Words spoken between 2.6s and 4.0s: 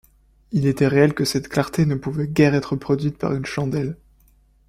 produite par une chandelle.